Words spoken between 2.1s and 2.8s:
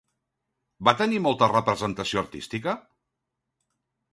artística?